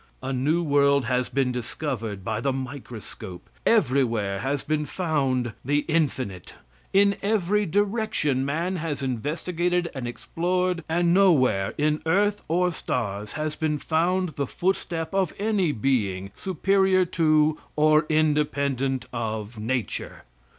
[0.23, 6.55] A new world has been discovered by the microscope; everywhere has been found the infinite;
[6.91, 13.55] in every direction man has investigated and explored, and nowhere, in earth or stars, has
[13.55, 20.23] been found the footstep of any being superior to or independent of nature.